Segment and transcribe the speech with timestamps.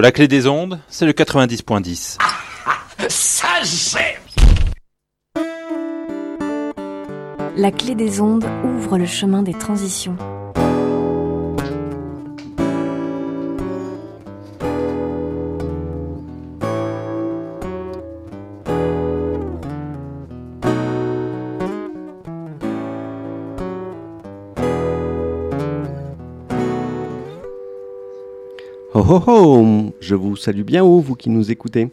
[0.00, 2.16] La clé des ondes, c'est le 90.10.
[3.10, 3.48] Ça
[7.54, 10.16] La clé des ondes ouvre le chemin des transitions.
[29.12, 31.88] Oh oh oh Je vous salue bien haut, vous qui nous écoutez.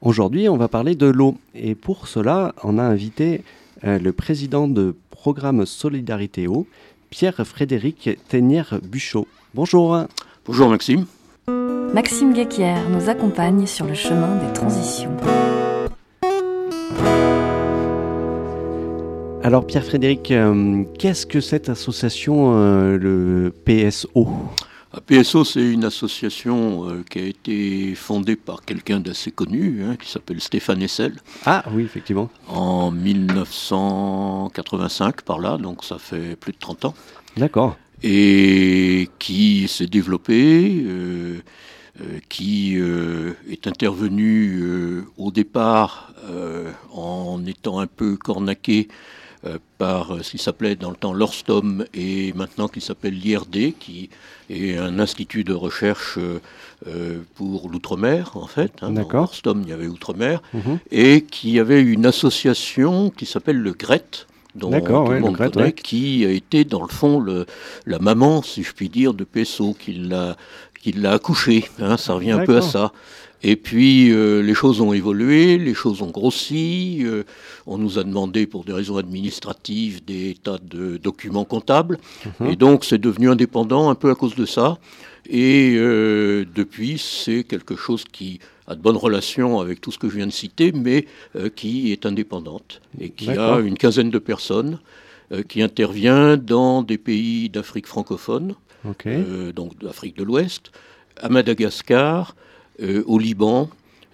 [0.00, 1.34] Aujourd'hui, on va parler de l'eau.
[1.54, 3.42] Et pour cela, on a invité
[3.84, 6.66] euh, le président de programme Solidarité Eau,
[7.10, 9.28] Pierre-Frédéric Ténière-Buchot.
[9.52, 10.06] Bonjour.
[10.46, 11.04] Bonjour Maxime.
[11.92, 15.14] Maxime Guéquière nous accompagne sur le chemin des transitions.
[19.42, 24.26] Alors Pierre-Frédéric, euh, qu'est-ce que cette association, euh, le PSO
[24.94, 29.96] La PSO, c'est une association euh, qui a été fondée par quelqu'un d'assez connu, hein,
[29.96, 32.30] qui s'appelle Stéphane Essel, Ah oui, effectivement.
[32.46, 36.94] en 1985 par là, donc ça fait plus de 30 ans,
[37.36, 37.76] D'accord.
[38.04, 41.40] et qui s'est développé, euh,
[42.00, 46.12] euh, qui est intervenu euh, au départ
[46.92, 48.92] en étant un peu cornaqué euh,
[49.78, 54.08] par euh, ce qui s'appelait dans le temps l'Orstom et maintenant qui s'appelle l'IRD, qui
[54.50, 56.40] est un institut de recherche euh,
[56.86, 58.72] euh, pour l'outre-mer en fait.
[58.82, 58.90] hein.
[58.92, 59.22] D'accord.
[59.26, 60.78] L'Orstom, il y avait outre-mer, Mhm.
[60.90, 64.70] et qui avait une association qui s'appelle le GRET, dont
[65.04, 67.46] tout ouais, le monde connaît, qui a été dans le fond le,
[67.86, 70.36] la maman, si je puis dire, de PSO, qui l'a
[70.80, 71.64] qui l'a accouché.
[71.80, 72.92] hein, ça revient un peu à ça.
[73.46, 77.00] Et puis euh, les choses ont évolué, les choses ont grossi.
[77.02, 77.24] euh,
[77.66, 81.98] on nous a demandé pour des raisons administratives des tas de documents comptables.
[82.40, 82.50] Mhm.
[82.50, 84.78] Et donc c'est devenu indépendant un peu à cause de ça.
[85.28, 90.08] Et euh, depuis, c'est quelque chose qui a de bonnes relations avec tout ce que
[90.08, 91.06] je viens de citer, mais
[91.54, 94.78] qui est indépendante et qui a une quinzaine de personnes,
[95.48, 98.54] qui intervient dans des pays d'Afrique francophone,
[99.54, 100.72] donc d'Afrique de l'Ouest,
[101.20, 102.34] à Madagascar,
[103.06, 103.68] au Liban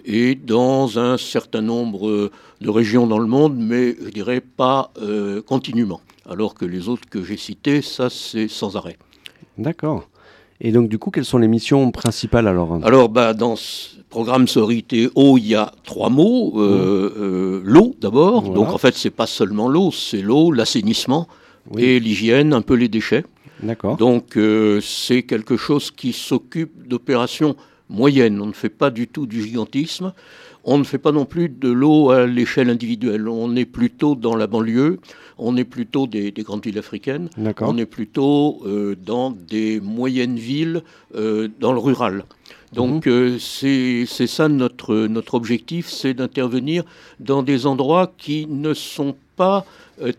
[0.04, 5.42] et dans un certain nombre de régions dans le monde, mais je dirais pas euh,
[5.42, 6.00] continuellement.
[6.28, 8.96] Alors que les autres que j'ai cités, ça c'est sans arrêt.
[9.58, 10.08] D'accord.
[10.60, 12.78] Et donc, du coup, quelles sont les missions principales alors?
[12.84, 16.52] Alors, bah, dans ce programme Sororité Eau, il y a trois mots.
[16.60, 18.42] Euh, euh, l'eau, d'abord.
[18.42, 18.54] Voilà.
[18.54, 21.28] Donc, en fait, c'est pas seulement l'eau, c'est l'eau, l'assainissement
[21.70, 21.82] Oui.
[21.82, 23.24] et l'hygiène, un peu les déchets.
[23.62, 23.96] D'accord.
[23.96, 27.56] Donc, euh, c'est quelque chose qui s'occupe d'opérations
[27.90, 28.40] moyennes.
[28.40, 30.12] On ne fait pas du tout du gigantisme.
[30.64, 33.28] On ne fait pas non plus de l'eau à l'échelle individuelle.
[33.28, 35.00] On est plutôt dans la banlieue.
[35.38, 37.30] On est plutôt des, des grandes villes africaines.
[37.60, 40.82] On est plutôt euh, dans des moyennes villes,
[41.14, 42.24] euh, dans le rural.
[42.74, 46.84] Donc euh, c'est ça notre, notre objectif, c'est d'intervenir
[47.18, 49.64] dans des endroits qui ne sont pas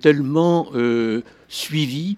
[0.01, 0.67] tellement
[1.47, 2.17] suivis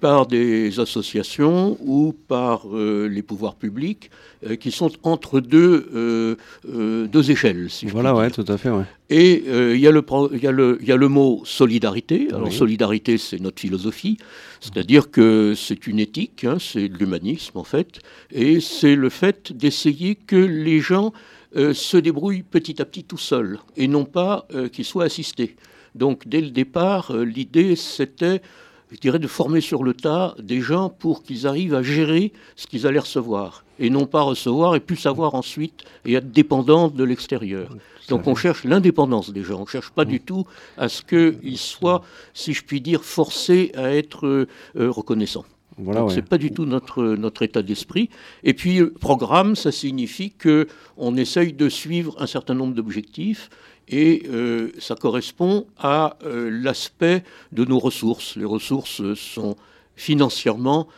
[0.00, 4.10] par des associations ou par euh, les pouvoirs publics,
[4.46, 6.36] euh, qui sont entre deux, euh,
[6.72, 7.68] euh, deux échelles.
[7.70, 8.84] Si Voilà, ouais, tout à fait, ouais.
[9.10, 12.28] Et euh, il y, y, y a le mot solidarité.
[12.30, 12.52] Alors Oui.
[12.54, 14.16] solidarité, c'est notre philosophie,
[14.60, 18.00] c'est-à-dire que c'est une éthique, hein, c'est de l'humanisme en fait,
[18.32, 21.12] et c'est le fait d'essayer que les gens
[21.56, 25.56] euh, se débrouillent petit à petit tout seuls, et non pas euh, qu'ils soient assistés.
[25.94, 28.42] Donc dès le départ, euh, l'idée c'était,
[28.90, 32.66] je dirais, de former sur le tas des gens pour qu'ils arrivent à gérer ce
[32.66, 37.04] qu'ils allaient recevoir, et non pas recevoir et plus savoir ensuite et être dépendants de
[37.04, 37.76] l'extérieur.
[38.08, 40.46] Donc on cherche l'indépendance des gens, on ne cherche pas du tout
[40.78, 45.44] à ce qu'ils soient, si je puis dire, forcés à être euh, euh, reconnaissants.
[45.76, 46.12] Voilà, ouais.
[46.12, 48.08] c'est pas du tout notre, notre état d'esprit.
[48.42, 50.66] Et puis euh, programme, ça signifie que
[50.96, 53.50] on essaye de suivre un certain nombre d'objectifs
[53.88, 58.36] et euh, ça correspond à euh, l'aspect de nos ressources.
[58.36, 59.56] Les ressources euh, sont
[59.96, 60.88] financièrement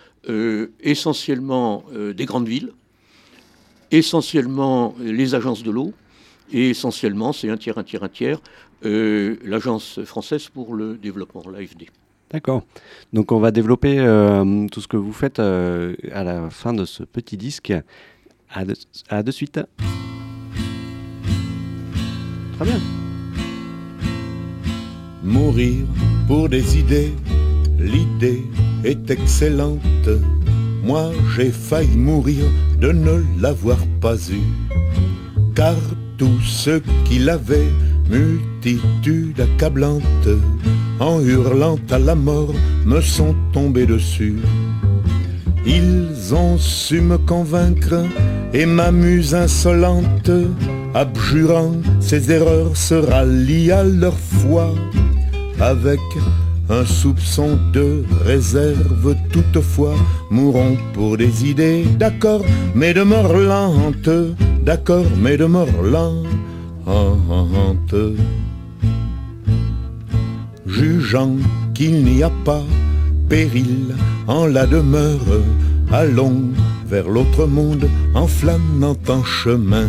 [0.83, 1.83] essentiellement
[2.15, 2.75] des grandes villes,
[3.91, 5.95] essentiellement les agences de l'eau,
[6.53, 8.43] et essentiellement, c'est un tiers, un tiers, un tiers,
[8.83, 11.87] l'Agence française pour le développement, l'AFD.
[12.31, 12.65] D'accord.
[13.15, 13.97] Donc, on va développer
[14.71, 17.73] tout ce que vous faites à la fin de ce petit disque.
[18.51, 19.59] À de suite.
[22.61, 22.81] Très bien.
[25.25, 25.87] Mourir
[26.29, 27.15] pour des idées,
[27.79, 28.43] l'idée
[28.85, 30.11] est excellente.
[30.85, 32.45] Moi j'ai failli mourir
[32.79, 34.43] de ne l'avoir pas eu.
[35.55, 35.75] Car
[36.19, 37.73] tous ceux qui l'avaient,
[38.11, 40.29] multitude accablante,
[40.99, 42.53] en hurlant à la mort,
[42.85, 44.37] me sont tombés dessus.
[45.65, 48.05] Ils ont su me convaincre
[48.53, 50.31] et ma muse insolente,
[50.95, 54.75] abjurant ses erreurs, se rallie à leur foi
[55.61, 56.01] avec
[56.71, 59.95] un soupçon de réserve toutefois,
[60.31, 62.45] mourons pour des idées, d'accord,
[62.75, 63.35] mais de mort
[64.65, 65.67] d'accord, mais de mort.
[70.67, 71.37] Jugeant
[71.75, 72.63] qu'il n'y a pas
[73.29, 73.95] péril
[74.29, 75.19] en la demeure,
[75.93, 76.43] allons
[76.87, 79.89] vers l'autre monde en flânant en chemin.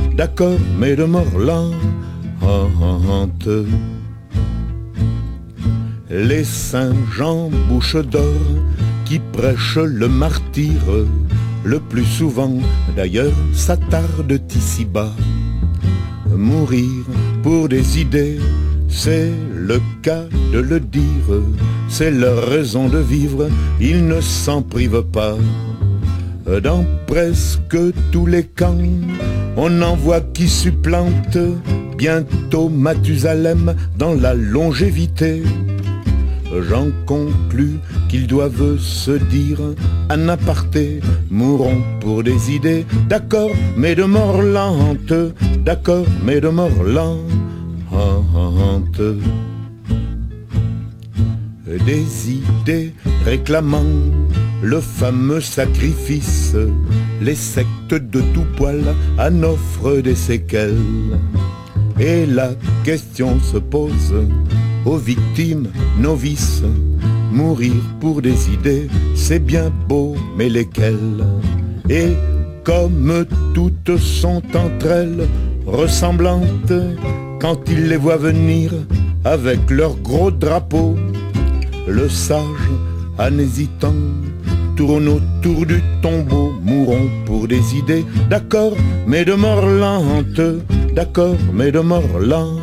[0.15, 1.71] d'accord, mais de mort lente
[6.11, 8.21] les saints Jean bouche d'or
[9.05, 11.05] qui prêchent le martyre,
[11.63, 12.57] le plus souvent
[12.95, 15.13] d'ailleurs s'attardent ici-bas.
[16.35, 17.05] Mourir
[17.43, 18.39] pour des idées,
[18.89, 21.41] c'est le cas de le dire,
[21.87, 23.47] c'est leur raison de vivre,
[23.79, 25.37] ils ne s'en privent pas.
[26.63, 27.77] Dans presque
[28.11, 28.75] tous les camps,
[29.57, 31.37] on en voit qui supplante
[31.97, 35.43] bientôt Mathusalem dans la longévité
[36.59, 39.59] j'en conclus qu'ils doivent se dire
[40.09, 40.99] un aparté,
[41.29, 45.13] mourons pour des idées, d'accord, mais de mort lente,
[45.63, 47.21] d'accord, mais de mort lente.
[51.85, 52.93] Des idées
[53.23, 53.85] réclamant
[54.61, 56.55] le fameux sacrifice,
[57.21, 58.83] les sectes de tout poil
[59.19, 61.19] en offrent des séquelles.
[61.99, 62.49] Et la
[62.83, 64.13] question se pose
[64.85, 65.67] aux victimes
[65.99, 66.63] novices.
[67.31, 71.23] Mourir pour des idées, c'est bien beau, mais lesquelles?
[71.89, 72.09] Et
[72.63, 75.27] comme toutes sont entre elles
[75.65, 76.73] ressemblantes,
[77.39, 78.73] quand ils les voient venir
[79.23, 80.95] avec leur gros drapeau,
[81.87, 82.69] le sage,
[83.17, 83.93] en hésitant,
[84.81, 88.73] tourne autour du tombeau, mourons pour des idées, d'accord,
[89.05, 90.41] mais de mort lente,
[90.95, 92.57] d'accord, mais de mort lente.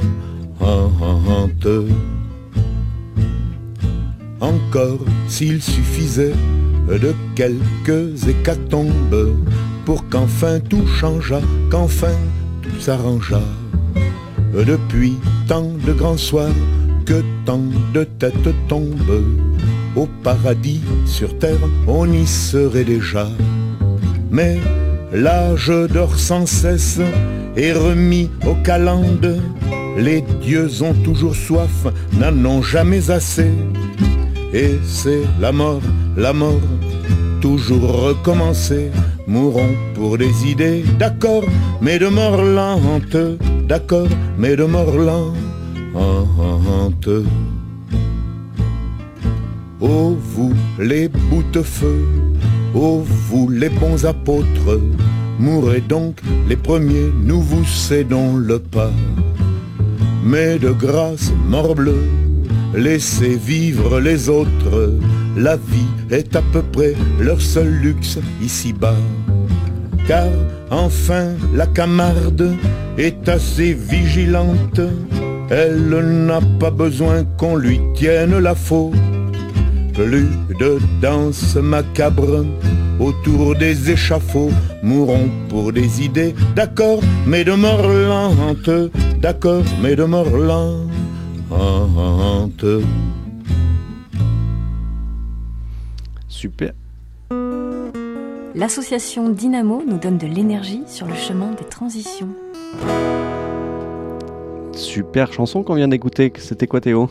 [4.41, 6.35] Encore s'il suffisait
[6.88, 9.37] de quelques hécatombes
[9.85, 12.19] pour qu'enfin tout changeât, qu'enfin
[12.62, 13.43] tout s'arrangea.
[14.67, 15.14] Depuis
[15.47, 16.61] tant de grands soirs
[17.09, 17.63] que tant
[17.95, 19.25] de têtes tombent,
[19.97, 23.27] au paradis sur terre on y serait déjà.
[24.31, 24.59] Mais
[25.13, 27.01] l'âge dort sans cesse
[27.57, 29.41] et remis au calende
[29.99, 33.51] les dieux ont toujours soif, n'en ont jamais assez.
[34.53, 35.83] Et c'est la mort,
[36.17, 36.61] la mort,
[37.41, 38.91] toujours recommencer.
[39.27, 41.45] Mourons pour des idées, d'accord,
[41.81, 43.17] mais de mort lente,
[43.67, 44.09] d'accord,
[44.39, 45.48] mais de mort lente.
[49.81, 52.05] Oh vous les boutefeux,
[52.75, 54.81] oh vous les bons apôtres,
[55.38, 58.90] mourrez donc les premiers, nous vous cédons le pas.
[60.25, 62.02] Mais de grâce, morbleu,
[62.75, 64.95] laissez vivre les autres.
[65.37, 68.97] La vie est à peu près leur seul luxe ici-bas.
[70.07, 70.28] Car
[70.71, 72.52] enfin la camarde
[72.97, 74.80] est assez vigilante.
[75.50, 78.93] Elle n'a pas besoin qu'on lui tienne la faute.
[79.95, 80.28] Plus
[80.61, 82.45] de danse macabre
[83.00, 84.50] autour des échafauds,
[84.83, 88.71] mourons pour des idées, d'accord, mais de mort lente,
[89.21, 90.88] d'accord, mais de mort lente.
[96.28, 96.73] Super.
[98.55, 102.28] L'association Dynamo nous donne de l'énergie sur le chemin des transitions.
[104.78, 106.32] Super chanson qu'on vient d'écouter.
[106.38, 107.11] C'était quoi Théo?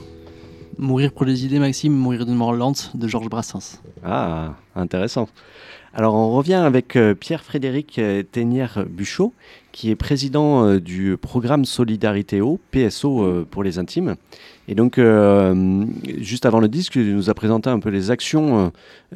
[0.77, 3.81] Mourir pour les idées, Maxime, mourir d'une mort lente de Georges Brassens.
[4.05, 5.27] Ah, intéressant.
[5.93, 9.33] Alors on revient avec euh, Pierre-Frédéric euh, Ténière-Buchot,
[9.74, 14.15] qui est président euh, du programme Solidarité Eau, PSO pour les intimes.
[14.69, 15.00] Et donc,
[16.19, 18.71] juste avant le disque, il nous a présenté un peu les actions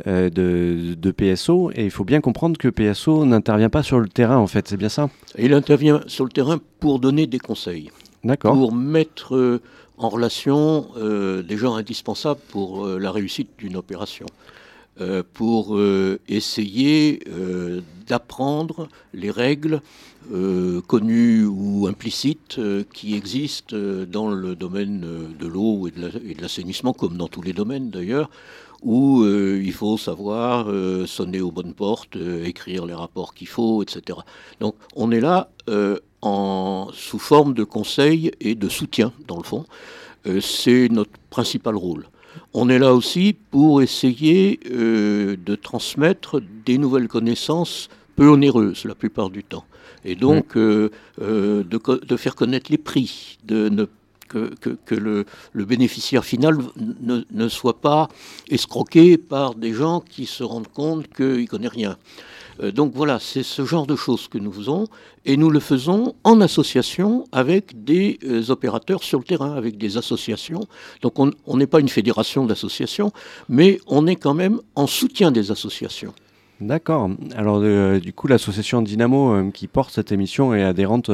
[0.05, 1.72] de, PSO.
[1.75, 4.70] Et il faut bien comprendre que PSO n'intervient pas sur le terrain, en fait.
[4.70, 5.10] C'est bien ça?
[5.38, 7.91] Il intervient sur le terrain pour donner des conseils.
[8.51, 9.60] Pour mettre
[9.98, 14.28] en relation des gens indispensables pour la réussite d'une opération.
[15.00, 19.82] euh, pour euh, essayer euh, d'apprendre les règles
[20.88, 22.62] connues ou implicites
[22.94, 23.75] qui existent
[24.08, 25.01] dans le domaine
[25.38, 28.30] de l'eau et de l'assainissement, comme dans tous les domaines d'ailleurs,
[28.82, 30.68] où il faut savoir
[31.06, 34.20] sonner aux bonnes portes, écrire les rapports qu'il faut, etc.
[34.62, 35.50] Donc on est là
[36.22, 39.66] en, sous forme de conseil et de soutien, dans le fond.
[40.40, 42.06] C'est notre principal rôle.
[42.54, 48.96] On est là aussi pour essayer euh, de transmettre des nouvelles connaissances peu onéreuses la
[48.96, 49.66] plupart du temps.
[50.04, 50.90] Et donc euh,
[51.22, 53.88] euh, de, faire connaître les prix, de
[54.28, 55.25] que, le,
[55.66, 58.08] bénéficiaire final ne, soit pas
[58.50, 61.98] escroqué par des gens qui se rendent compte qu'il ne connaît rien.
[62.62, 64.88] Euh, donc voilà, c'est ce genre de choses que nous faisons
[65.25, 69.98] et nous le faisons en association avec des euh, opérateurs sur le terrain, avec des
[69.98, 70.68] associations.
[71.01, 73.12] Donc on n'est pas une fédération d'associations,
[73.50, 76.13] mais on est quand même en soutien des associations.
[76.60, 77.10] D'accord.
[77.36, 81.10] Alors, euh, du coup, l'association Dynamo qui porte cette émission est adhérente.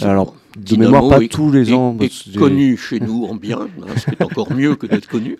[0.00, 1.96] alors, de mémoire, pas tous les ans.
[2.00, 5.38] Est connu chez nous en bien, hein, ce qui est encore mieux que d'être connu.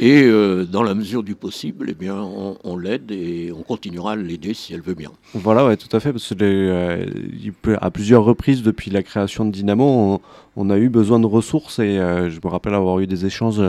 [0.00, 4.16] Et euh, dans la mesure du possible, eh bien, on, l'aide et on continuera à
[4.16, 5.10] l'aider si elle veut bien.
[5.34, 7.04] Voilà, ouais, tout à fait, parce que euh,
[7.80, 10.20] à plusieurs reprises depuis la création de Dynamo,
[10.56, 13.62] on, a eu besoin de ressources et euh, je me rappelle avoir eu des échanges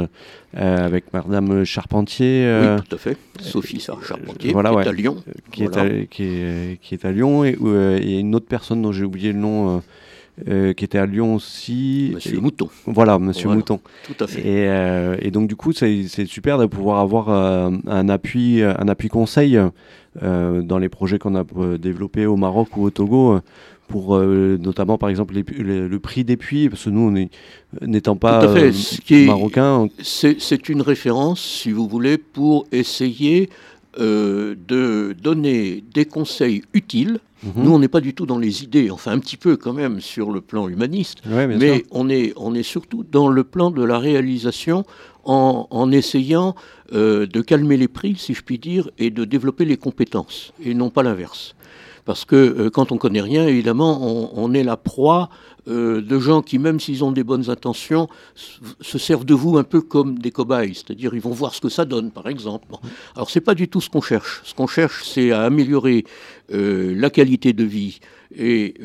[0.53, 2.61] avec Madame Charpentier.
[2.61, 3.17] oui, tout à fait.
[3.39, 5.23] Sophie Charpentier, qui est à Lyon.
[5.51, 7.57] Qui, est à, qui, est, à Lyon et,
[8.01, 9.81] et une autre personne dont j'ai oublié le nom.
[10.47, 12.11] Euh, qui était à Lyon aussi.
[12.13, 12.69] Monsieur Mouton.
[12.85, 13.79] Voilà, Monsieur Mouton.
[14.05, 14.39] Tout à fait.
[14.39, 18.87] Et, euh, et donc du coup, c'est super de pouvoir avoir euh, un appui, un
[18.87, 19.59] appui conseil
[20.21, 21.43] dans les projets qu'on a
[21.77, 23.39] développés au Maroc ou au Togo.
[23.87, 27.27] Pour notamment par exemple le prix des puits, parce que nous,
[27.81, 28.45] n'étant pas
[29.09, 29.87] marocains.
[30.01, 33.49] C'est une référence, si vous voulez, pour essayer
[33.99, 37.63] de donner des conseils utiles Mhm.
[37.63, 40.01] Nous, on n'est pas du tout dans les idées, enfin un petit peu quand même
[40.01, 43.97] sur le plan humaniste, mais on est, on est surtout dans le plan de la
[43.97, 44.85] réalisation
[45.25, 46.55] en, essayant
[46.91, 50.73] euh, de calmer les prix, si je puis dire, et de développer les compétences, et
[50.73, 51.55] non pas l'inverse.
[52.05, 55.29] Parce que euh, quand on connaît rien, évidemment, on, est la proie
[55.67, 58.07] euh, de gens qui, même s'ils ont des bonnes intentions,
[58.81, 61.69] se servent de vous un peu comme des cobayes, c'est-à-dire ils vont voir ce que
[61.69, 62.67] ça donne, par exemple.
[63.15, 64.41] Alors c'est pas du tout ce qu'on cherche.
[64.43, 66.05] Ce qu'on cherche, c'est à améliorer
[66.53, 67.99] euh, la qualité de vie
[68.35, 68.75] et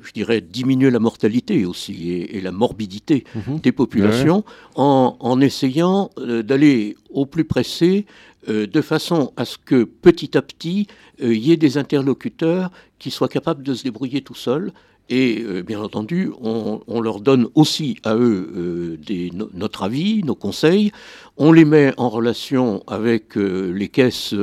[0.00, 3.58] je dirais, diminuer la mortalité aussi et, la morbidité mhm.
[3.58, 4.44] des populations
[4.74, 8.06] en, essayant d'aller au plus pressé
[8.48, 10.86] de façon à ce que petit à petit,
[11.20, 14.72] il y ait des interlocuteurs qui soient capables de se débrouiller tout seuls
[15.10, 20.92] et euh, bien entendu, on, leur donne aussi à eux euh, notre avis, nos conseils.
[21.38, 24.34] On les met en relation avec euh, les caisses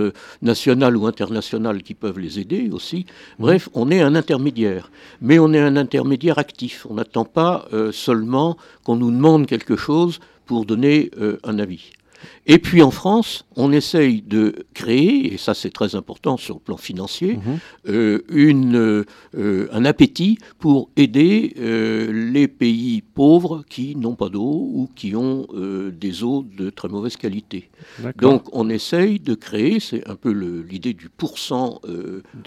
[0.41, 3.05] nationales ou internationales qui peuvent les aider aussi.
[3.37, 4.89] Bref, on est un intermédiaire.
[5.21, 6.87] Mais on est un intermédiaire actif.
[6.89, 11.11] On n'attend pas seulement qu'on nous demande quelque chose pour donner
[11.43, 11.91] un avis.
[12.47, 16.59] Et puis en France, on essaye de créer, et ça c'est très important sur le
[16.59, 17.59] plan financier, mhm.
[17.89, 18.75] euh, une,
[19.35, 25.15] euh, un appétit pour aider euh, les pays pauvres qui n'ont pas d'eau ou qui
[25.15, 25.47] ont
[25.91, 27.69] des eaux de très mauvaise qualité.
[28.17, 31.81] Donc on essaye de créer, c'est un peu l'idée du pourcent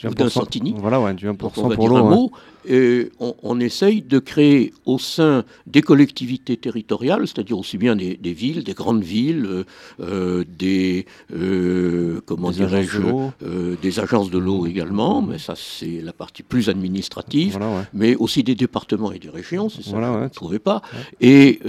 [0.02, 0.74] d'un centini.
[0.78, 2.30] Voilà, ouais, du 1% on va pour dire
[2.68, 8.34] Et on, essaye de créer au sein des collectivités territoriales, c'est-à-dire aussi bien des, des,
[8.34, 9.64] villes, des grandes villes,
[10.00, 13.00] euh, des, euh, comment dirais-je,
[13.42, 17.58] euh, des agences de l'eau également, mais ça c'est la partie plus administrative,
[17.94, 20.82] mais aussi des départements et des régions, c'est ça, vous ne trouvez pas.
[21.20, 21.60] Et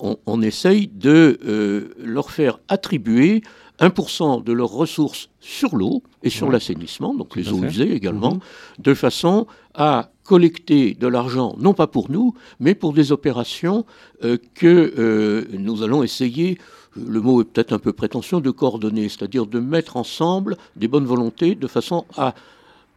[0.00, 3.42] on, essaye de leur faire attribuer
[3.80, 8.40] 1% de leurs ressources sur l'eau et sur l'assainissement, donc les eaux usées également, mhm.
[8.80, 13.86] de façon à collecter de l'argent, non pas pour nous, mais pour des opérations
[14.54, 16.58] que nous allons essayer
[16.96, 21.06] le mot est peut-être un peu prétentieux, de coordonner, c'est-à-dire de mettre ensemble des bonnes
[21.06, 22.34] volontés de façon à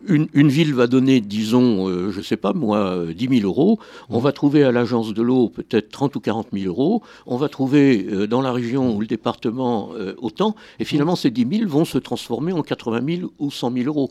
[0.08, 3.80] une, ville va donner, disons, euh, je ne sais pas moi, 10 euh, 000 euros.
[4.10, 7.02] On va trouver à l'agence de l'eau peut-être 30 ou 40 000 euros.
[7.26, 10.56] On va trouver euh, dans la région ou le département autant.
[10.80, 14.10] Et finalement, ces 10 000 vont se transformer en 80 000 ou 100 000 euros.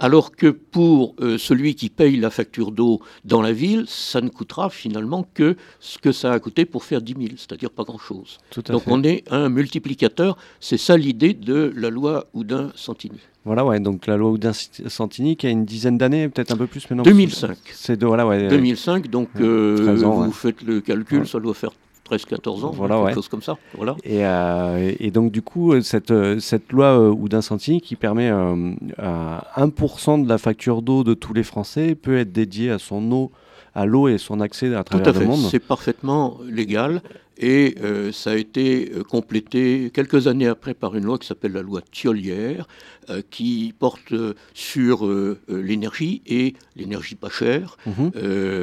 [0.00, 4.70] Alors que pour celui qui paye la facture d'eau dans la ville, ça ne coûtera
[4.70, 8.38] finalement que ce que ça a coûté pour faire 10 000, c'est-à-dire pas grand-chose.
[8.68, 10.36] Donc on est un multiplicateur.
[10.60, 13.20] C'est ça l'idée de la loi Houdin Santini.
[13.46, 16.66] Voilà, ouais, donc la loi Houdin Santini qui a une dizaine d'années, peut-être un peu
[16.66, 17.04] plus maintenant.
[17.04, 17.56] 2005.
[17.72, 21.70] C'est de, voilà, ouais, 2005, donc euh, vous faites le calcul, ça doit faire
[22.10, 23.14] 13-14 ans, Voilà, quelque ouais.
[23.14, 23.56] chose comme ça.
[23.76, 23.96] Voilà.
[24.04, 28.74] Et, euh, et donc, du coup, cette, euh, cette loi euh, Oudin-Santini qui permet euh,
[28.98, 33.10] à 1% de la facture d'eau de tous les Français peut être dédiée à son
[33.10, 33.32] eau,
[33.74, 35.48] à l'eau et son accès à Tout travers à le fait, monde.
[35.50, 37.02] c'est parfaitement légal
[37.38, 41.52] et euh, ça a été euh, complété quelques années après par une loi qui s'appelle
[41.52, 42.66] la loi Thiolière,
[43.10, 45.08] euh, qui porte euh, sur
[45.48, 48.10] l'énergie et l'énergie pas chère, Mhm.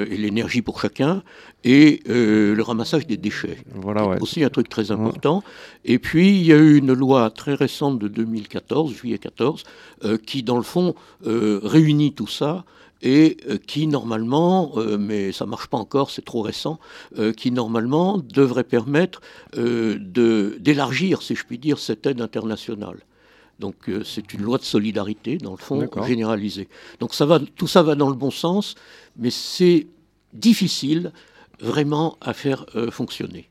[0.09, 1.23] et l'énergie pour chacun,
[1.63, 3.57] et le ramassage des déchets.
[3.75, 4.17] Voilà, ouais.
[4.21, 5.43] Aussi un truc très important.
[5.85, 9.63] Et puis, il y a eu une loi très récente de 2014, juillet 14,
[10.03, 12.65] euh, qui, dans le fond, réunit tout ça
[13.03, 16.79] et euh, qui, normalement, euh, mais ça marche pas encore, c'est trop récent,
[17.19, 19.21] euh, qui, normalement, devrait permettre
[19.55, 22.97] d'élargir, si je puis dire, cette aide internationale.
[23.59, 26.67] Donc, euh, c'est une loi de solidarité, dans le fond, généralisée.
[26.99, 28.75] Donc, ça va, tout ça va dans le bon sens,
[29.17, 29.87] mais c'est
[30.33, 31.11] difficile
[31.59, 33.47] vraiment à faire euh, fonctionner.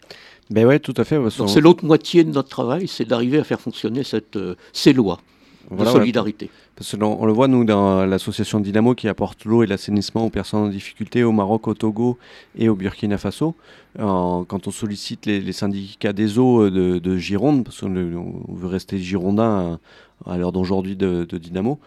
[0.50, 1.18] Ben ouais, tout à fait.
[1.46, 5.20] C'est l'autre moitié de notre travail, c'est d'arriver à faire fonctionner cette, euh, ces lois
[5.70, 6.50] Voilà, de solidarité.
[6.76, 10.24] Parce que l'on- on le voit, nous, dans l'association Dynamo qui apporte l'eau et l'assainissement
[10.26, 12.18] aux personnes en difficulté au Maroc, au Togo
[12.58, 13.54] et au Burkina Faso.
[13.98, 17.88] En- quand on sollicite les, les syndicats des eaux euh, de, de Gironde, parce qu'on
[18.48, 19.78] veut rester girondin
[20.26, 21.78] à l'heure d'aujourd'hui de, de Dynamo,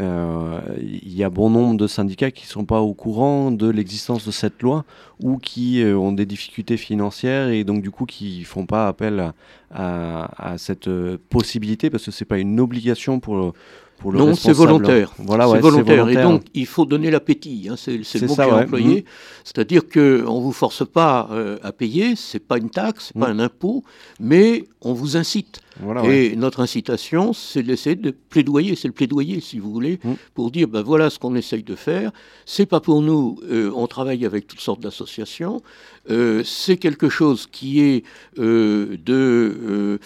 [0.00, 3.68] euh, il y a bon nombre de syndicats qui ne sont pas au courant de
[3.68, 4.84] l'existence de cette loi
[5.22, 8.88] ou qui euh, ont des difficultés financières et donc du coup qui ne font pas
[8.88, 9.34] appel à,
[9.74, 13.50] à- à cette euh, possibilité parce que ce n'est pas une obligation pour le,
[13.98, 15.12] pour le Non, c'est volontaire.
[15.18, 16.08] Voilà, c'est ouais, volontaire.
[16.08, 17.68] Et donc, il faut donner l'appétit.
[17.70, 18.52] hein, c'est le mot j'ai ouais.
[18.64, 18.96] employé.
[18.96, 19.02] Mhm.
[19.44, 23.32] C'est-à-dire qu'on ne vous force pas euh, à payer, c'est pas une taxe, c'est pas
[23.32, 23.40] Mhm.
[23.40, 23.84] un impôt,
[24.18, 25.60] mais on vous incite.
[25.80, 26.26] Voilà, ouais.
[26.26, 30.12] Et notre incitation, c'est d'essayer de plaidoyer, c'est le plaidoyer, si vous voulez, Mm.
[30.34, 32.10] pour dire, ben voilà ce qu'on essaye de faire.
[32.46, 35.62] C'est pas pour nous, euh, on travaille avec toutes sortes d'associations.
[36.10, 38.04] Euh, c'est quelque chose qui est
[38.38, 39.98] euh, de,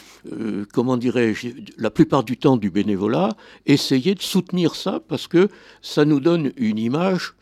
[0.73, 3.37] comment dirais-je, la plupart du temps du bénévolat.
[3.67, 5.49] Essayer de soutenir ça parce que
[5.83, 7.35] ça nous donne une image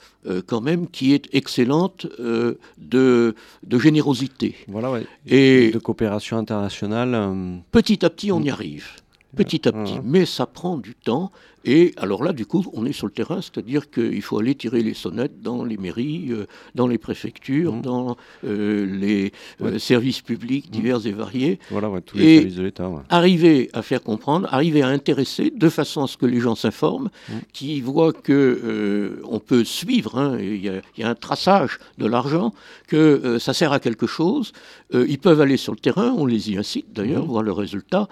[0.47, 4.54] quand même qui est excellente euh, de, de générosité.
[4.69, 5.06] Voilà, ouais.
[5.26, 7.13] Et de coopération internationale.
[7.15, 8.89] euh, petit à petit, on y arrive.
[9.37, 9.95] Petit à petit.
[9.95, 10.00] ouais.
[10.04, 11.32] Mais ça prend du temps.
[11.64, 14.82] Et alors là, du coup, on est sur le terrain, c'est-à-dire qu'il faut aller tirer
[14.82, 17.82] les sonnettes dans les mairies, euh, dans les préfectures, Mhm.
[17.82, 19.78] dans euh, les euh, Ouais.
[19.78, 21.58] services publics divers et variés.
[21.70, 22.88] voilà, ouais, tous les Et- services de l'État.
[22.88, 23.00] ouais.
[23.08, 27.08] Arriver à faire comprendre, arriver à intéresser de façon à ce que les gens s'informent,
[27.30, 27.40] Mhm.
[27.52, 31.78] qu'ils voient que on peut suivre, hein, il y, a- il y a un traçage
[31.98, 32.52] de l'argent,
[32.88, 34.52] que ça sert à quelque chose.
[34.92, 37.28] Ils peuvent aller sur le terrain, on les y incite d'ailleurs, Mhm.
[37.30, 38.08] voir le résultat.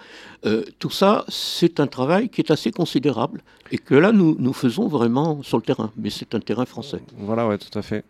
[0.78, 5.42] Tout ça, c'est un travail qui est assez considérable et que là, nous, faisons vraiment
[5.42, 7.00] sur le terrain, mais c'est un terrain français.
[7.16, 8.04] Voilà, ouais, tout à fait.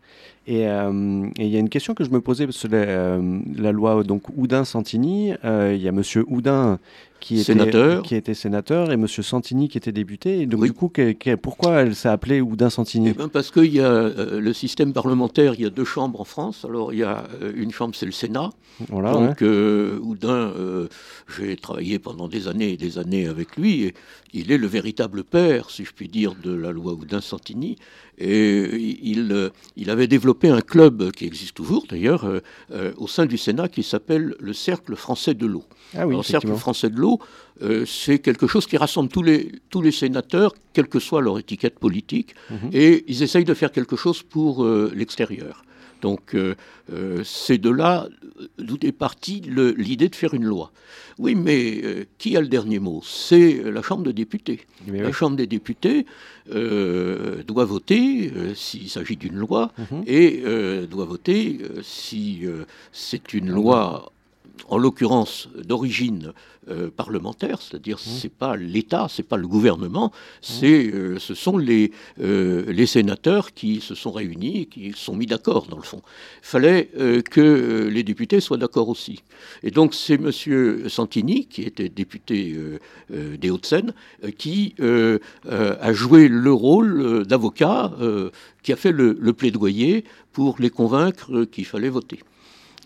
[0.47, 3.39] Et euh, et il y a une question que je me posais, que la, euh,
[3.57, 6.79] la loi donc Houdin-Santini, euh, il y a Monsieur Houdin
[7.21, 8.03] qui était, Sénateur.
[8.03, 10.41] qui était sénateur et Monsieur Santini qui était député.
[10.41, 10.69] Et donc Oui.
[10.71, 14.09] du coup, que- que- pourquoi elle s'est appelée Houdin-Santini Eh ben, parce qu'il y a
[14.41, 16.65] le système parlementaire, il y a deux chambres en France.
[16.69, 17.23] Alors il y a
[17.55, 18.51] une chambre, c'est le Sénat.
[18.89, 19.27] Voilà, ouais.
[19.29, 20.53] Donc euh, Houdin,
[21.39, 23.85] j'ai travaillé pendant des années et des années avec lui.
[23.85, 23.95] Et
[24.35, 27.77] il est le véritable père, si je puis dire, de la loi Houdin-Santini.
[28.19, 33.09] Et il, euh, il avait développé un club qui existe toujours d'ailleurs euh, euh, au
[33.09, 35.65] sein du Sénat qui s'appelle le Cercle français de l'eau.
[35.95, 37.19] Ah oui, Alors, Cercle français de l'eau,
[37.63, 41.39] euh, c'est quelque chose qui rassemble tous les, tous les sénateurs, quelle que soit leur
[41.39, 42.71] étiquette politique, Mhm.
[42.73, 45.65] et ils essayent de faire quelque chose pour euh, l'extérieur.
[46.03, 46.55] Donc euh,
[46.93, 48.09] euh, c'est de là
[48.59, 49.41] d'où est partie
[49.77, 50.73] l'idée de faire une loi.
[51.19, 53.01] Oui, mais euh, qui a le dernier mot?
[53.05, 54.61] C'est la Chambre des députés.
[54.87, 55.13] Mais La.
[55.13, 56.05] Chambre des députés
[56.51, 60.03] doit voter s'il s'agit d'une loi Mhm.
[60.07, 60.43] et
[60.91, 62.43] doit voter si
[62.93, 64.13] c'est une loi,
[64.69, 66.33] en l'occurrence d'origine
[66.71, 71.91] euh, parlementaire, c'est-à-dire c'est pas l'État, c'est pas le gouvernement, c'est euh, ce sont les
[72.21, 75.83] euh, les sénateurs qui se sont réunis et qui se sont mis d'accord dans le
[75.83, 76.03] fond.
[76.43, 76.89] Il fallait
[77.31, 79.25] que les députés soient d'accord aussi.
[79.65, 82.57] Et donc c'est Monsieur Santini qui était député
[83.11, 83.93] des Hauts-de-Seine
[84.39, 87.93] qui a joué le rôle d'avocat
[88.63, 92.21] qui a fait le, le plaidoyer pour les convaincre qu'il fallait voter.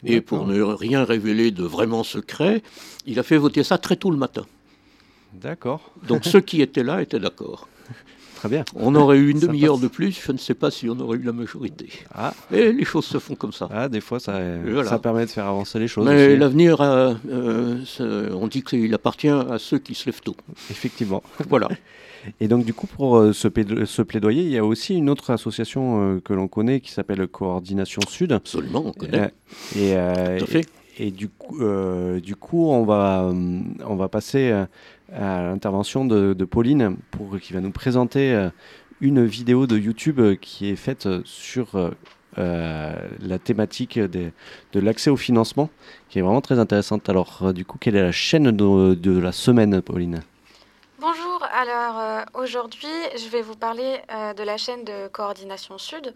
[0.05, 2.63] Et pour ne rien révéler de vraiment secret,
[3.07, 4.47] il a fait voter ça très tôt le matin.
[5.33, 7.69] D'accord, Donc ceux qui étaient là étaient d'accord.
[8.37, 8.65] Très bien.
[8.77, 11.23] On aurait eu une demi-heure de plus, je ne sais pas si on aurait eu
[11.23, 11.89] la majorité.
[12.15, 13.69] Ah, Et les choses se font comme ça.
[13.73, 14.89] ah, des fois, ça, voilà.
[14.89, 16.07] ça permet de faire avancer les choses.
[16.07, 20.37] Mais l'avenir, euh, euh, on dit qu'il appartient à ceux qui se lèvent tôt.
[20.71, 21.23] Effectivement.
[21.49, 21.69] Voilà.
[22.41, 23.47] Et donc, du coup, pour euh, ce,
[23.85, 27.27] ce plaidoyer, il y a aussi une autre association euh, que l'on connaît qui s'appelle
[27.29, 28.33] Coordination Sud.
[28.33, 29.21] Absolument, on connaît.
[29.21, 29.29] Euh,
[29.77, 30.67] et, euh, Tout à fait.
[30.99, 34.65] et du coup, euh, du coup, on va, euh, on va passer euh,
[35.13, 38.51] à l'intervention de, Pauline pour qui va nous présenter euh,
[39.01, 41.77] une vidéo de YouTube euh, qui est faite sur
[42.39, 44.33] euh, la thématique de
[44.75, 45.71] l'accès au financement,
[46.09, 47.09] qui est vraiment très intéressante.
[47.09, 50.23] Alors, du coup, quelle est la chaîne de, la semaine, Pauline?
[50.99, 54.01] Bonjour, alors aujourd'hui je vais vous parler
[54.37, 56.15] de la chaîne de Coordination Sud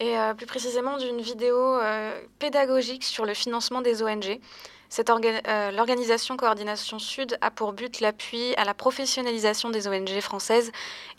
[0.00, 1.78] et plus précisément d'une vidéo
[2.38, 4.40] pédagogique sur le financement des ONG.
[4.88, 10.20] Cette orga- euh, L'organisation Coordination Sud a pour but l'appui à la professionnalisation des ONG
[10.20, 10.70] françaises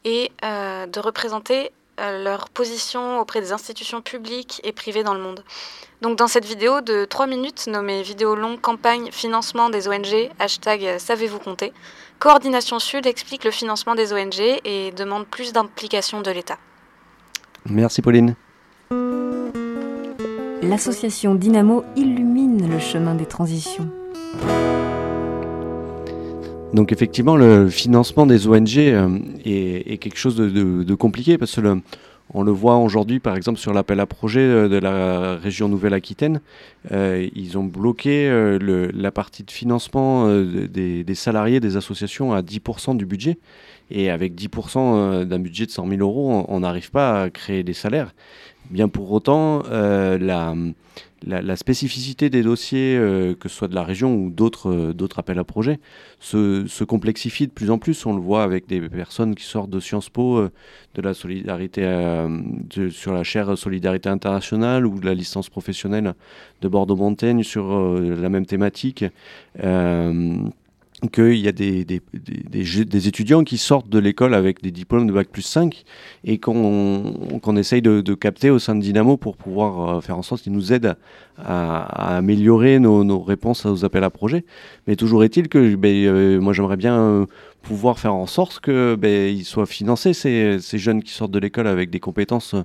[0.05, 5.19] et euh, de représenter euh, leur position auprès des institutions publiques et privées dans le
[5.19, 5.43] monde.
[6.01, 10.97] Donc dans cette vidéo de 3 minutes nommée vidéo longue campagne financement des ONG, hashtag
[10.99, 11.73] savez-vous compter,
[12.19, 16.57] Coordination Sud explique le financement des ONG et demande plus d'implication de l'État.
[17.65, 18.35] Merci, Pauline.
[20.61, 22.26] L'association Dynamo illumine
[22.65, 23.87] le chemin des transitions.
[26.73, 31.81] Donc effectivement, le financement des ONG euh, est, quelque chose de, compliqué parce que le-
[32.33, 36.41] on le voit aujourd'hui, par exemple, sur l'appel à projet euh, de la région Nouvelle-Aquitaine,
[36.91, 38.29] euh, ils ont bloqué
[38.93, 43.37] la partie de financement des, des salariés des associations à 10% du budget.
[43.89, 47.63] Et avec 10% euh, d'un budget de 100 000 euros, on- n'arrive pas à créer
[47.63, 48.13] des salaires.
[48.69, 50.53] Bien pour autant, la,
[51.25, 55.39] la, spécificité des dossiers, euh, que ce soit de la région ou d'autres euh, appels
[55.39, 55.79] à projets,
[56.19, 58.05] se, complexifie de plus en plus.
[58.05, 60.51] On le voit avec des personnes qui sortent de Sciences Po, euh,
[60.95, 61.83] de la solidarité
[62.89, 66.13] sur la chaire Solidarité internationale ou de la licence professionnelle
[66.61, 69.05] de Bordeaux-Montaigne sur la même thématique.
[71.11, 72.01] Qu'il y a des, des,
[72.43, 75.83] des, étudiants qui sortent de l'école avec des diplômes de Bac plus 5
[76.23, 80.23] et qu'on qu'on essaye de, capter au sein de Dynamo pour pouvoir euh, faire en
[80.23, 80.95] sorte qu'ils nous aident
[81.37, 84.43] à, à améliorer nos, nos réponses aux appels à projets.
[84.87, 87.25] Mais toujours est-il que ben, euh, moi j'aimerais bien euh,
[87.67, 91.67] pouvoir faire en sorte que ben, soient financés ces, ces jeunes qui sortent de l'école
[91.67, 92.55] avec des compétences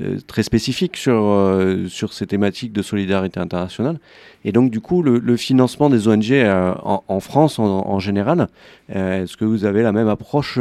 [0.00, 4.00] euh, très spécifiques sur, euh, sur ces thématiques de solidarité internationale.
[4.44, 8.48] Et donc du coup le, financement des ONG euh, en, France en, général,
[8.88, 10.58] est-ce que vous avez la même approche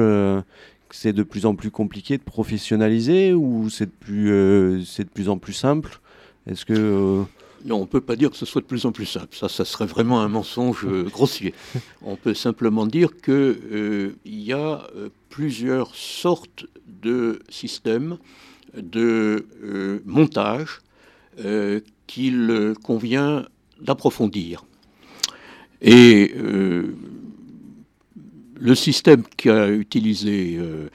[0.92, 5.30] c'est de plus en plus compliqué de professionnaliser ou c'est de plus, c'est de plus
[5.30, 6.00] en plus simple?
[6.48, 7.24] Est-ce que
[7.66, 9.36] Non, on ne peut pas dire que ce soit de plus en plus simple.
[9.36, 11.54] Ça, ça serait vraiment un mensonge euh, grossier.
[12.02, 18.18] On peut simplement dire qu'il y a euh, plusieurs sortes de systèmes
[18.76, 20.82] de euh, montage
[21.44, 23.46] euh, qu'il euh, convient
[23.82, 24.66] d'approfondir.
[25.82, 26.96] Et euh,
[28.60, 30.90] le système qu'a utilisé, euh,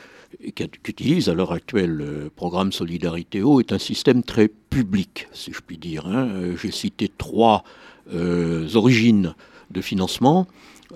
[0.53, 5.61] qu'utilise à l'heure actuelle le programme Solidarité Eau est un système très public, si je
[5.61, 6.07] puis dire.
[6.07, 6.29] hein.
[6.29, 7.65] Euh, J'ai cité trois
[8.13, 9.35] euh, origines
[9.71, 10.47] de financement.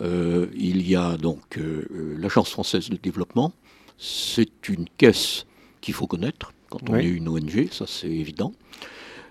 [0.01, 3.53] Euh, il y a donc euh, euh, l'Agence française de développement.
[3.99, 5.45] C'est une caisse
[5.81, 7.01] qu'il faut connaître quand on Oui.
[7.07, 8.53] est une ONG, ça c'est évident.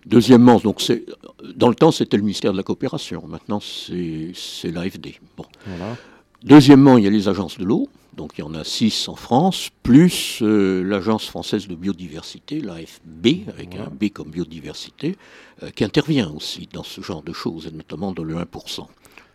[0.06, 1.06] Deuxièmement, donc c'est
[1.56, 3.24] dans le temps c'était le ministère de la coopération.
[3.28, 5.20] Maintenant c'est c'est l'AFD.
[5.36, 5.46] Bon.
[5.66, 5.96] voilà.
[6.44, 9.16] Deuxièmement, il y a les agences de l'eau, donc il y en a six en
[9.16, 15.16] France, plus euh, l'Agence française de biodiversité, l'AFB, avec un B comme biodiversité,
[15.64, 18.88] euh, qui intervient aussi dans ce genre de choses, et notamment dans le 1%.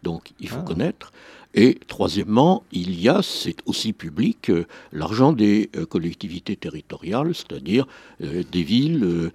[0.03, 0.65] Donc il faut Ah.
[0.67, 1.13] connaître.
[1.55, 7.87] Et troisièmement, il y a, c'est aussi public, euh, l'argent des euh, collectivités territoriales, c'est-à-dire
[8.23, 9.31] euh, des villes,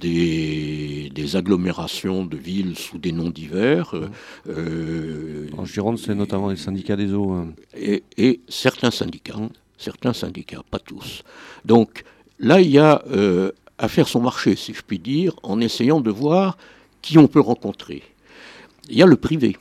[0.00, 3.94] des, des agglomérations de villes sous des noms divers.
[5.56, 7.34] En Gironde, c'est notamment les syndicats des eaux.
[7.34, 7.46] euh.
[7.76, 9.34] et, et certains syndicats.
[9.78, 11.22] Certains syndicats, pas tous.
[11.64, 12.04] Donc
[12.38, 13.02] là, il y a
[13.78, 16.58] à faire son marché, si je puis dire, en essayant de voir
[17.00, 18.02] qui on peut rencontrer.
[18.90, 19.56] Il y a le privé.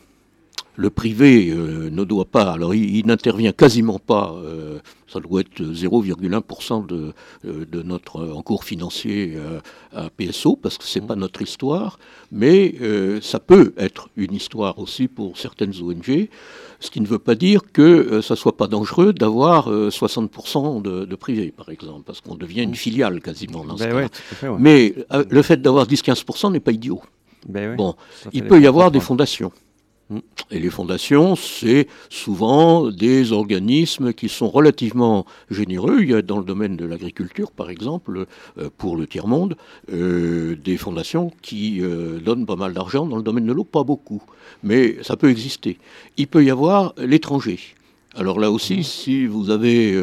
[0.80, 4.80] Le privé euh, ne doit pas, alors il, il n'intervient quasiment pas, euh,
[5.12, 7.14] ça doit être 0,1% de,
[7.46, 9.60] euh, de notre encours financier euh,
[9.94, 12.00] à PSO, parce que c'est pas notre histoire,
[12.32, 12.76] mais
[13.22, 16.30] ça peut être une histoire aussi pour certaines ONG,
[16.80, 21.04] ce qui ne veut pas dire que ça soit pas dangereux d'avoir euh, 60% de,
[21.04, 24.48] de privé, par exemple, parce qu'on devient une filiale quasiment dans ce Ben ouais, fait,
[24.48, 24.58] ouais.
[24.60, 24.96] Mais
[25.30, 27.02] le fait d'avoir 10-15% n'est pas idiot.
[27.48, 27.96] Ben Bon,
[28.32, 29.52] il peut y avoir des fondations.
[30.52, 36.00] Et les fondations, c'est souvent des organismes qui sont relativement généreux.
[36.02, 38.26] Il y a dans le domaine de l'agriculture, par exemple,
[38.58, 39.56] euh, pour le tiers-monde,
[39.94, 43.06] euh, des fondations qui euh, donnent pas mal d'argent.
[43.06, 44.24] Dans le domaine de l'eau, pas beaucoup.
[44.64, 45.78] Mais ça peut exister.
[46.18, 47.60] Il peut y avoir l'étranger.
[48.16, 49.96] Alors là aussi, si vous avez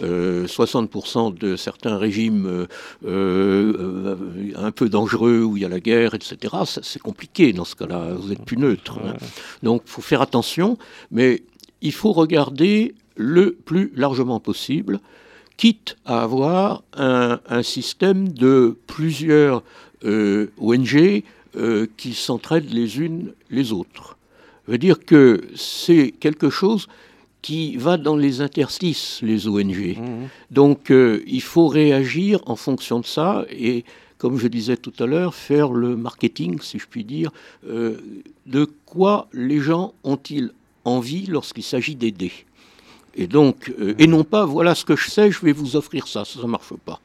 [0.00, 2.66] 60% de certains régimes
[3.04, 8.14] un peu dangereux où il y a la guerre, etc., c'est compliqué dans ce cas-là.
[8.18, 8.98] Vous êtes plus neutre.
[9.04, 9.14] Hein.
[9.62, 10.78] Donc, il faut faire attention,
[11.12, 11.42] mais
[11.80, 14.98] il faut regarder le plus largement possible,
[15.56, 19.62] quitte à avoir un, système de plusieurs
[20.04, 21.22] ONG
[21.96, 24.16] qui s'entraident les unes les autres.
[24.66, 26.88] Ça veut dire que c'est quelque chose
[27.44, 29.98] qui va dans les interstices, les ONG.
[29.98, 30.02] Mmh.
[30.50, 33.84] Donc euh, il faut réagir en fonction de ça et,
[34.16, 37.30] comme je disais tout à l'heure, faire le marketing, si je puis dire,
[37.68, 37.98] euh,
[38.46, 40.52] de quoi les gens ont-ils
[40.86, 42.32] envie lorsqu'il s'agit d'aider.
[43.14, 46.08] Et donc, euh, et non pas, voilà ce que je sais, je vais vous offrir
[46.08, 46.98] ça, ça ne marche pas.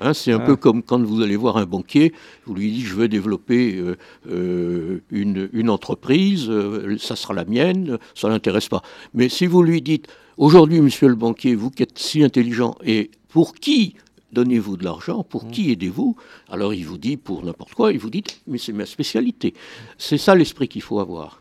[0.00, 2.12] Hein, c'est un peu comme quand vous allez voir un banquier,
[2.46, 3.96] vous lui dites je veux développer euh,
[4.30, 8.82] euh, une, entreprise, euh, ça sera la mienne, ça l'intéresse pas.
[9.14, 10.06] Mais si vous lui dites
[10.36, 13.96] aujourd'hui, monsieur le banquier, vous qui êtes si intelligent, et pour qui
[14.32, 15.50] donnez-vous de l'argent, pour mmh.
[15.50, 16.14] qui aidez-vous
[16.48, 19.54] Alors il vous dit pour n'importe quoi, il vous dit mais c'est ma spécialité.
[19.96, 21.40] C'est ça l'esprit qu'il faut avoir.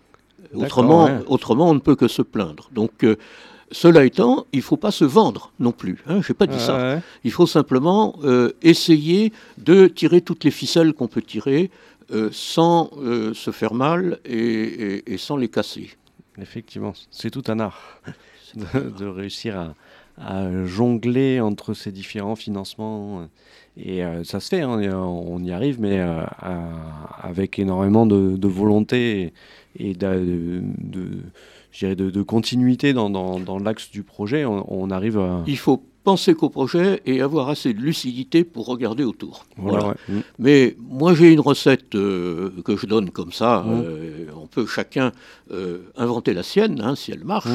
[0.54, 2.70] Autrement, autrement, on ne peut que se plaindre.
[2.74, 3.06] Donc
[3.72, 6.04] cela étant, il ne faut pas se vendre non plus.
[6.08, 7.02] Hein, je n'ai pas dit ça.
[7.24, 11.70] Il faut simplement euh, essayer de tirer toutes les ficelles qu'on peut tirer
[12.12, 15.92] euh, sans euh, se faire mal et, sans les casser.
[16.40, 18.02] Effectivement, c'est tout un art
[18.56, 19.74] de, réussir à,
[20.66, 23.28] jongler entre ces différents financements.
[23.78, 26.04] Et ça se fait, hein, on y arrive, mais
[27.22, 29.34] avec énormément de, volonté
[29.78, 30.62] et, de
[31.86, 35.44] de, de, continuité dans, dans, l'axe du projet, on, arrive à...
[35.48, 39.46] Il faut penser qu'au projet et avoir assez de lucidité pour regarder autour.
[39.58, 39.94] Voilà.
[40.08, 40.20] Mm.
[40.40, 43.66] Mais moi j'ai une recette euh, que je donne comme ça.
[43.68, 43.84] Mm.
[43.84, 45.12] Euh, on peut chacun
[45.52, 47.50] euh, inventer la sienne hein, si elle marche.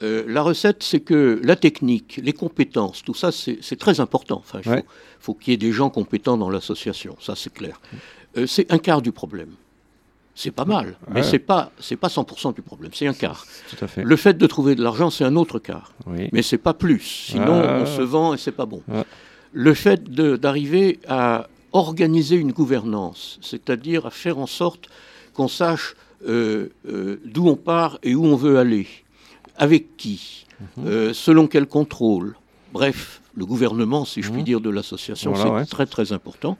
[0.00, 0.06] Mm.
[0.26, 4.38] la recette, c'est que la technique, les compétences, tout ça, c'est très important.
[4.38, 4.86] Enfin, il faut,
[5.20, 7.80] faut qu'il y ait des gens compétents dans l'association, ça c'est clair.
[8.46, 9.50] c'est un quart du problème.
[10.34, 13.44] C'est pas mal, mais c'est pas c'est pas 100% du problème, c'est un quart.
[13.70, 14.04] Tout à fait.
[14.04, 15.92] Le fait de trouver de l'argent, c'est un autre quart.
[16.06, 16.28] Oui.
[16.30, 17.00] Mais c'est pas plus.
[17.30, 18.80] Sinon, on se vend et c'est pas bon.
[19.52, 24.88] Le fait d'arriver à organiser une gouvernance, c'est-à-dire à faire en sorte
[25.34, 25.96] qu'on sache
[26.28, 28.86] euh, euh, d'où on part et où on veut aller,
[29.58, 30.86] avec qui, mhm.
[30.86, 32.36] euh, selon quel contrôle.
[32.72, 34.44] Bref, le gouvernement, si je puis mhm.
[34.44, 36.58] dire, de l'association, c'est très très important.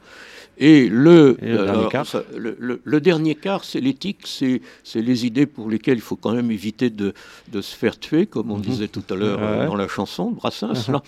[0.61, 4.61] Et le, le, dernier, quart, c'est l'éthique, c'est
[5.01, 7.15] les idées pour lesquelles il faut quand même éviter de,
[7.53, 8.63] de se faire tuer, comme on mhm.
[8.63, 10.73] disait tout à l'heure dans la chanson de Brassens.
[10.73, 11.01] Uh-huh.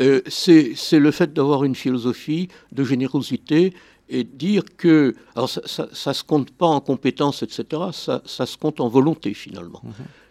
[0.00, 3.74] Euh, c'est le fait d'avoir une philosophie de générosité
[4.08, 8.56] et dire que, alors ça, ça, se compte pas en compétences, etc., ça, ça se
[8.56, 9.82] compte en volonté finalement.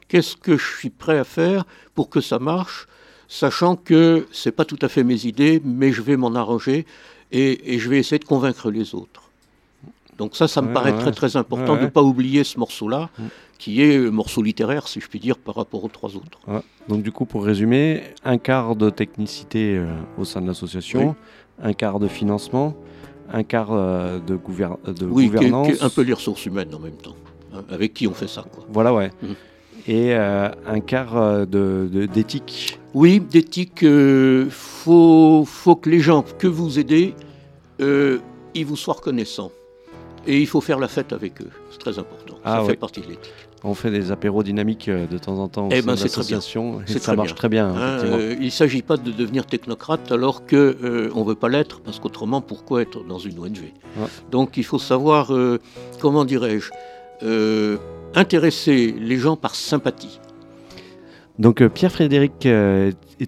[0.07, 2.87] Qu'est-ce que je suis prêt à faire pour que ça marche,
[3.27, 6.85] sachant que c'est pas tout à fait mes idées, mais je vais m'en arranger
[7.31, 9.23] et, je vais essayer de convaincre les autres.
[10.17, 13.09] Donc ça, ça me paraît très très important de ne pas oublier ce morceau-là,
[13.57, 16.39] qui est le morceau littéraire, si je puis dire, par rapport aux trois autres.
[16.87, 19.87] Donc du coup, pour résumer, un quart de technicité euh,
[20.17, 21.15] au sein de l'association,
[21.61, 22.75] un quart de financement,
[23.31, 25.81] un quart euh, de, de oui, gouvernance.
[25.81, 27.15] un peu les ressources humaines en même temps,
[27.53, 28.45] hein, avec qui on fait ça.
[28.69, 29.11] Voilà, ouais.
[29.21, 29.33] Mm.
[29.88, 32.80] Et euh, un quart d'éthique.
[32.93, 37.13] Oui, d'éthique, il faut, faut que les gens que vous aidez
[37.82, 38.19] euh,
[38.54, 39.52] ils vous soient reconnaissants.
[40.28, 41.50] Et il faut faire la fête avec eux.
[41.71, 42.36] C'est très important.
[42.36, 43.34] ça ah fait partie de l'éthique.
[43.63, 45.69] On fait des apéros dynamiques euh, de temps en temps.
[45.71, 46.41] Eh ben, c'est très bien.
[46.41, 47.67] ça très marche très bien.
[47.67, 50.74] Hein, euh, il ne s'agit pas de devenir technocrate alors qu'on
[51.13, 53.74] on ne veut pas l'être, parce qu'autrement, pourquoi être dans une ONG
[54.32, 55.32] Donc il faut savoir,
[56.00, 56.71] comment dirais-je,
[58.15, 60.19] intéresser les gens par sympathie.
[61.38, 62.47] Donc Pierre-Frédéric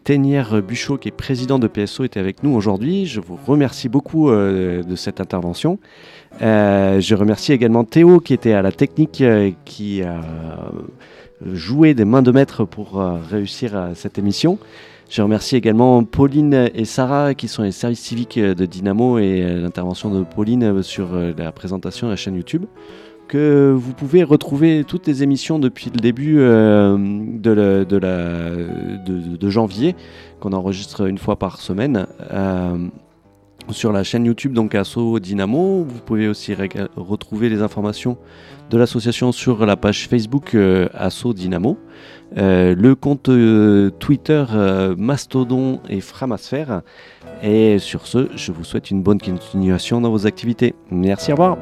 [0.04, 3.06] Ténière-Buchot, qui est président de PSO, était avec nous aujourd'hui.
[3.06, 5.80] Je vous remercie beaucoup euh, de cette intervention.
[6.42, 10.22] Euh, je remercie également Théo, qui était à la technique, euh, qui a
[11.54, 14.58] joué des mains de maître pour réussir cette émission.
[15.08, 20.10] Je remercie également Pauline et Sarah, qui sont les services civiques de Dynamo, et l'intervention
[20.10, 22.66] de Pauline sur la présentation de la chaîne YouTube
[23.28, 26.98] que vous pouvez retrouver toutes les émissions depuis le début euh,
[27.38, 27.50] de,
[29.50, 29.96] janvier,
[30.40, 32.08] qu'on enregistre une fois par semaine.
[32.32, 32.88] Euh,
[33.70, 35.84] sur la chaîne YouTube donc Asso Dynamo.
[35.84, 36.56] Vous pouvez aussi
[36.96, 38.18] retrouver les informations
[38.70, 41.78] de l'association sur la page Facebook euh, Asso Dynamo,
[42.34, 43.30] le compte
[44.00, 44.46] Twitter
[44.98, 46.82] Mastodon et Framasphère.
[47.44, 50.74] Et sur ce, je vous souhaite une bonne continuation dans vos activités.
[50.90, 51.58] Merci, au revoir.